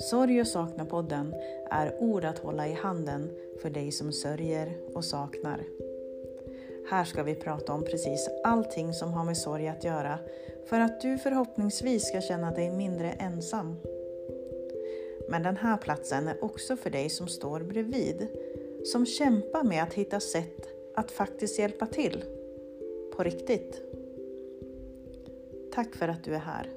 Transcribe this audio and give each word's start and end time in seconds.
Sorg 0.00 0.40
och 0.40 0.46
sakna-podden 0.46 1.34
är 1.70 2.02
ord 2.02 2.24
att 2.24 2.38
hålla 2.38 2.68
i 2.68 2.72
handen 2.72 3.30
för 3.62 3.70
dig 3.70 3.92
som 3.92 4.12
sörjer 4.12 4.76
och 4.94 5.04
saknar. 5.04 5.64
Här 6.90 7.04
ska 7.04 7.22
vi 7.22 7.34
prata 7.34 7.72
om 7.72 7.84
precis 7.84 8.28
allting 8.44 8.92
som 8.92 9.12
har 9.12 9.24
med 9.24 9.36
sorg 9.36 9.68
att 9.68 9.84
göra 9.84 10.18
för 10.66 10.80
att 10.80 11.00
du 11.00 11.18
förhoppningsvis 11.18 12.08
ska 12.08 12.20
känna 12.20 12.50
dig 12.50 12.70
mindre 12.70 13.10
ensam. 13.12 13.76
Men 15.28 15.42
den 15.42 15.56
här 15.56 15.76
platsen 15.76 16.28
är 16.28 16.44
också 16.44 16.76
för 16.76 16.90
dig 16.90 17.10
som 17.10 17.28
står 17.28 17.60
bredvid, 17.60 18.28
som 18.84 19.06
kämpar 19.06 19.62
med 19.62 19.82
att 19.82 19.94
hitta 19.94 20.20
sätt 20.20 20.68
att 20.96 21.10
faktiskt 21.10 21.58
hjälpa 21.58 21.86
till. 21.86 22.24
På 23.16 23.22
riktigt. 23.22 23.82
Tack 25.74 25.94
för 25.94 26.08
att 26.08 26.24
du 26.24 26.34
är 26.34 26.38
här. 26.38 26.70